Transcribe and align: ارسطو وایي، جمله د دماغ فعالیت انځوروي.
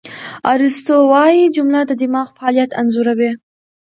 ارسطو 0.53 0.95
وایي، 1.11 1.43
جمله 1.55 1.79
د 1.85 1.91
دماغ 2.01 2.27
فعالیت 2.37 2.71
انځوروي. 2.79 3.31